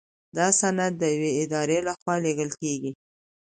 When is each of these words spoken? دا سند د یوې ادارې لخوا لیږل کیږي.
دا 0.37 0.47
سند 0.59 0.93
د 1.01 1.03
یوې 1.15 1.31
ادارې 1.43 1.77
لخوا 1.87 2.15
لیږل 2.23 2.51
کیږي. 2.61 2.91